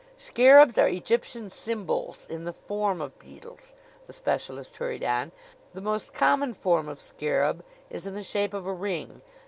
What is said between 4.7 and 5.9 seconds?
hurried on. "The